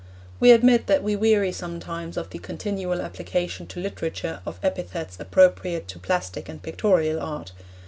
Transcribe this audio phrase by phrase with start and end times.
[0.39, 5.87] We admit that we weary sometimes of the continual application to literature of epithets appropriate
[5.89, 7.51] to plastic and pictorial art.